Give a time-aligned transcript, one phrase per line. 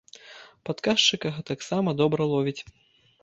[0.69, 2.57] Падказчыка гэтаксама добра ловіць.